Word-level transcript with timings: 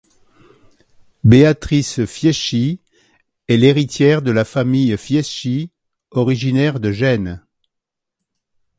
Béatrice 1.23 2.05
Fieschi 2.05 2.81
est 3.47 3.55
l'héritière 3.57 4.23
de 4.23 4.31
la 4.31 4.45
famille 4.45 4.97
Fieschi, 4.97 5.69
originaire 6.09 6.79
de 6.79 6.91
Gênes. 6.91 7.43